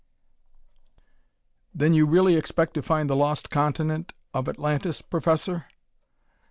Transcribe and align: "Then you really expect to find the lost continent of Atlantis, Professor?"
"Then 1.75 1.93
you 1.93 2.07
really 2.07 2.33
expect 2.35 2.73
to 2.73 2.81
find 2.81 3.07
the 3.07 3.15
lost 3.15 3.51
continent 3.51 4.13
of 4.33 4.49
Atlantis, 4.49 5.03
Professor?" 5.03 5.65